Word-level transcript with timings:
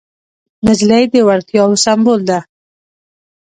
نجلۍ 0.65 1.03
د 1.13 1.15
وړتیاوو 1.27 1.81
سمبول 1.85 2.21
ده. 2.29 2.39